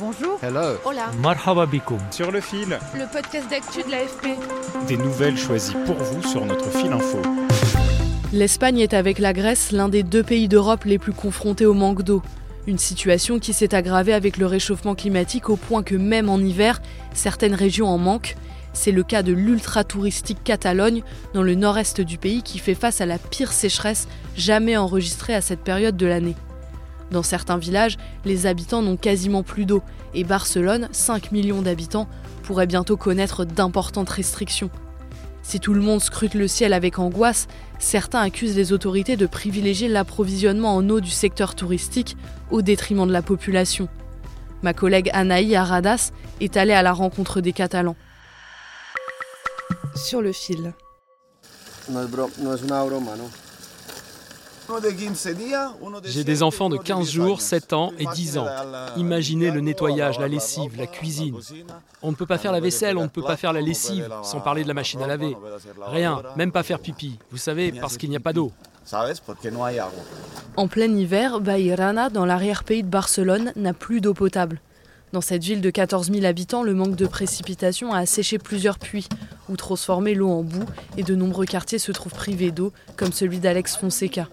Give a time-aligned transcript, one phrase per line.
[0.00, 0.38] Bonjour.
[0.42, 0.76] Hello.
[0.84, 1.10] Hola.
[1.22, 1.66] Marhaba.
[2.10, 4.26] Sur le fil, Le podcast d'actu de l'AFP.
[4.88, 7.22] des nouvelles choisies pour vous sur notre fil info.
[8.32, 12.02] L'Espagne est avec la Grèce l'un des deux pays d'Europe les plus confrontés au manque
[12.02, 12.22] d'eau.
[12.66, 16.82] Une situation qui s'est aggravée avec le réchauffement climatique au point que même en hiver,
[17.12, 18.34] certaines régions en manquent.
[18.72, 23.06] C'est le cas de l'ultra-touristique Catalogne, dans le nord-est du pays, qui fait face à
[23.06, 26.34] la pire sécheresse jamais enregistrée à cette période de l'année.
[27.10, 29.82] Dans certains villages, les habitants n'ont quasiment plus d'eau,
[30.14, 32.08] et Barcelone, 5 millions d'habitants,
[32.42, 34.70] pourrait bientôt connaître d'importantes restrictions.
[35.42, 39.88] Si tout le monde scrute le ciel avec angoisse, certains accusent les autorités de privilégier
[39.88, 42.16] l'approvisionnement en eau du secteur touristique
[42.50, 43.88] au détriment de la population.
[44.62, 47.96] Ma collègue Anaï Aradas est allée à la rencontre des Catalans.
[49.94, 50.72] Sur le fil.
[56.04, 58.46] J'ai des enfants de 15 jours, 7 ans et 10 ans.
[58.96, 61.36] Imaginez le nettoyage, la lessive, la cuisine.
[62.02, 64.40] On ne peut pas faire la vaisselle, on ne peut pas faire la lessive, sans
[64.40, 65.36] parler de la machine à laver.
[65.86, 67.18] Rien, même pas faire pipi.
[67.30, 68.52] Vous savez, parce qu'il n'y a pas d'eau.
[70.56, 74.60] En plein hiver, Bairana, dans l'arrière-pays de Barcelone, n'a plus d'eau potable.
[75.12, 79.08] Dans cette ville de 14 000 habitants, le manque de précipitations a asséché plusieurs puits,
[79.48, 80.64] ou transformé l'eau en boue,
[80.96, 84.28] et de nombreux quartiers se trouvent privés d'eau, comme celui d'Alex Fonseca.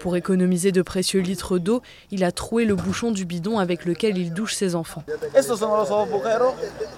[0.00, 4.16] Pour économiser de précieux litres d'eau, il a troué le bouchon du bidon avec lequel
[4.16, 5.02] il douche ses enfants.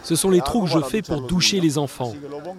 [0.03, 2.13] Ce sont les trous que je fais pour doucher les enfants.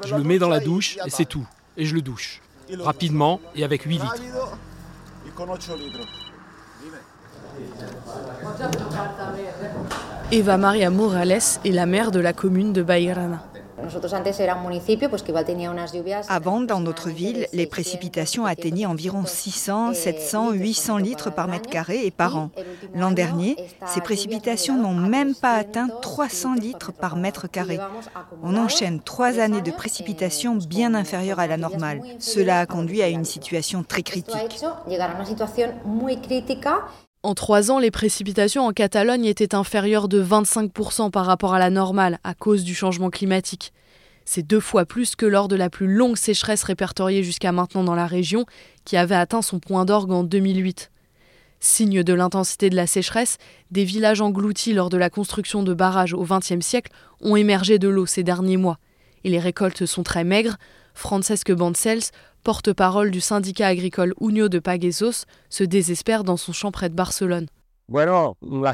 [0.06, 1.46] Je le mets dans la douche et c'est tout.
[1.78, 2.42] Et je le douche.
[2.80, 4.16] Rapidement et avec 8 litres.
[10.32, 13.44] Eva Maria Morales est la maire de la commune de Bairana.
[16.30, 22.06] Avant, dans notre ville, les précipitations atteignaient environ 600, 700, 800 litres par mètre carré
[22.06, 22.52] et par an.
[22.94, 23.56] L'an dernier,
[23.88, 27.80] ces précipitations n'ont même pas atteint 300 litres par mètre carré.
[28.44, 32.02] On enchaîne trois années de précipitations bien inférieures à la normale.
[32.20, 34.36] Cela a conduit à une situation très critique.
[37.24, 41.70] En trois ans, les précipitations en Catalogne étaient inférieures de 25% par rapport à la
[41.70, 43.74] normale à cause du changement climatique.
[44.26, 47.94] C'est deux fois plus que lors de la plus longue sécheresse répertoriée jusqu'à maintenant dans
[47.94, 48.48] la région,
[48.86, 50.90] qui avait atteint son point d'orgue en 2008.
[51.60, 53.38] Signe de l'intensité de la sécheresse,
[53.70, 57.88] des villages engloutis lors de la construction de barrages au XXe siècle ont émergé de
[57.88, 58.80] l'eau ces derniers mois.
[59.24, 60.58] Et les récoltes sont très maigres.
[60.94, 62.12] Francesque Bancels,
[62.44, 67.48] porte-parole du syndicat agricole Unió de Paguesos, se désespère dans son champ près de Barcelone.
[67.94, 68.74] La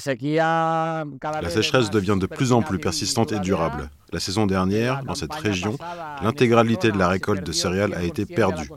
[1.49, 3.89] sécheresse devient de plus en plus persistante et durable.
[4.13, 5.75] La saison dernière, dans cette région,
[6.21, 8.69] l'intégralité de la récolte de céréales a été perdue.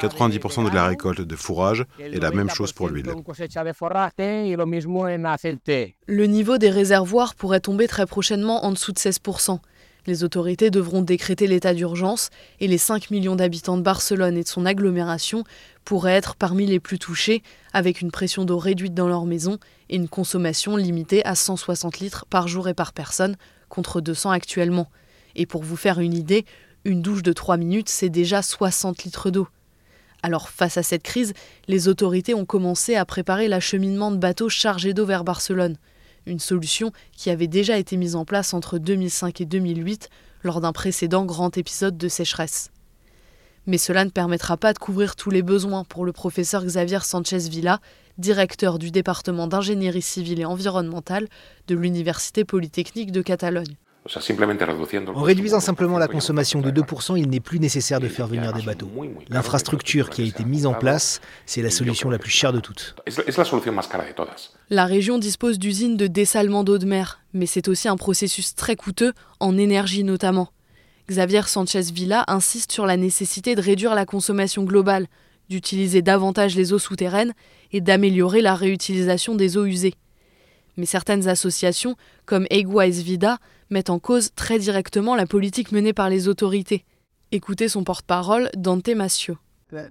[0.00, 3.12] 90% de la récolte de fourrage est la même chose pour l'huile.
[6.06, 9.58] Le niveau des réservoirs pourrait tomber très prochainement en dessous de 16%.
[10.08, 12.30] Les autorités devront décréter l'état d'urgence
[12.60, 15.44] et les 5 millions d'habitants de Barcelone et de son agglomération
[15.84, 17.42] pourraient être parmi les plus touchés,
[17.74, 19.58] avec une pression d'eau réduite dans leur maison
[19.90, 23.36] et une consommation limitée à 160 litres par jour et par personne,
[23.68, 24.88] contre 200 actuellement.
[25.36, 26.46] Et pour vous faire une idée,
[26.86, 29.46] une douche de 3 minutes, c'est déjà 60 litres d'eau.
[30.22, 31.34] Alors face à cette crise,
[31.66, 35.76] les autorités ont commencé à préparer l'acheminement de bateaux chargés d'eau vers Barcelone
[36.26, 40.08] une solution qui avait déjà été mise en place entre 2005 et 2008
[40.42, 42.70] lors d'un précédent grand épisode de sécheresse.
[43.66, 47.50] Mais cela ne permettra pas de couvrir tous les besoins pour le professeur Xavier Sanchez
[47.50, 47.80] Villa,
[48.16, 51.28] directeur du département d'ingénierie civile et environnementale
[51.66, 53.76] de l'Université polytechnique de Catalogne.
[55.14, 58.62] En réduisant simplement la consommation de 2%, il n'est plus nécessaire de faire venir des
[58.62, 58.90] bateaux.
[59.28, 62.94] L'infrastructure qui a été mise en place, c'est la solution la plus chère de toutes.
[64.70, 68.76] La région dispose d'usines de dessalement d'eau de mer, mais c'est aussi un processus très
[68.76, 70.48] coûteux, en énergie notamment.
[71.08, 75.06] Xavier Sanchez Villa insiste sur la nécessité de réduire la consommation globale,
[75.48, 77.32] d'utiliser davantage les eaux souterraines
[77.72, 79.94] et d'améliorer la réutilisation des eaux usées.
[80.78, 83.38] Mais certaines associations, comme Eguais Vida,
[83.68, 86.84] mettent en cause très directement la politique menée par les autorités.
[87.32, 89.36] Écoutez son porte-parole, Dante Massio.
[89.70, 89.84] Ce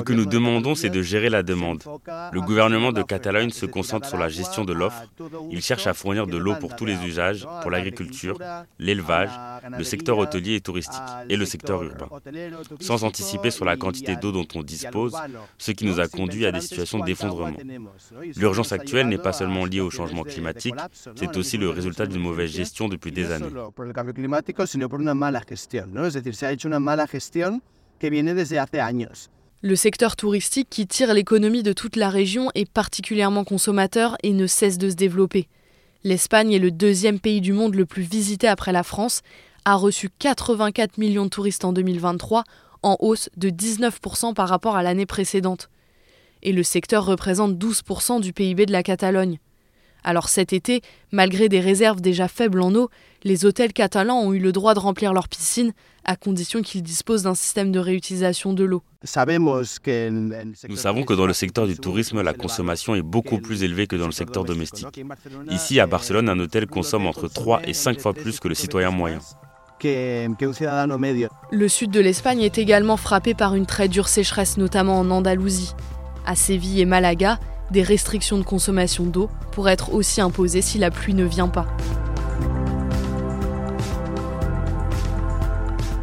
[0.00, 1.84] que nous demandons, c'est de gérer la demande.
[2.32, 5.04] Le gouvernement de Catalogne se concentre sur la gestion de l'offre.
[5.52, 8.36] Il cherche à fournir de l'eau pour tous les usages, pour l'agriculture,
[8.80, 9.30] l'élevage,
[9.78, 12.08] le secteur hôtelier et touristique, et le secteur urbain,
[12.80, 15.14] sans anticiper sur la quantité d'eau dont on dispose,
[15.58, 17.58] ce qui nous a conduit à des situations d'effondrement.
[18.36, 20.74] L'urgence actuelle n'est pas seulement liée au changement climatique,
[21.14, 23.46] c'est aussi le résultat d'une mauvaise gestion depuis des années.
[29.60, 34.46] Le secteur touristique qui tire l'économie de toute la région est particulièrement consommateur et ne
[34.46, 35.48] cesse de se développer.
[36.02, 39.20] L'Espagne est le deuxième pays du monde le plus visité après la France,
[39.66, 42.44] a reçu 84 millions de touristes en 2023,
[42.82, 45.68] en hausse de 19% par rapport à l'année précédente.
[46.42, 49.38] Et le secteur représente 12% du PIB de la Catalogne.
[50.04, 50.82] Alors cet été,
[51.12, 52.90] malgré des réserves déjà faibles en eau,
[53.24, 55.72] les hôtels catalans ont eu le droit de remplir leurs piscines
[56.04, 58.82] à condition qu'ils disposent d'un système de réutilisation de l'eau.
[59.02, 63.96] Nous savons que dans le secteur du tourisme, la consommation est beaucoup plus élevée que
[63.96, 65.00] dans le secteur domestique.
[65.50, 68.90] Ici, à Barcelone, un hôtel consomme entre 3 et 5 fois plus que le citoyen
[68.90, 69.20] moyen.
[71.50, 75.74] Le sud de l'Espagne est également frappé par une très dure sécheresse, notamment en Andalousie.
[76.24, 77.40] À Séville et Malaga,
[77.72, 81.66] des restrictions de consommation d'eau pourraient être aussi imposées si la pluie ne vient pas.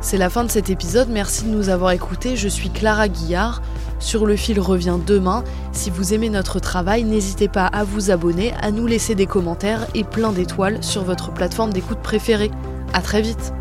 [0.01, 2.35] C'est la fin de cet épisode, merci de nous avoir écoutés.
[2.35, 3.61] Je suis Clara Guillard.
[3.99, 5.43] Sur le fil revient demain.
[5.71, 9.85] Si vous aimez notre travail, n'hésitez pas à vous abonner, à nous laisser des commentaires
[9.93, 12.49] et plein d'étoiles sur votre plateforme d'écoute préférée.
[12.93, 13.53] A très vite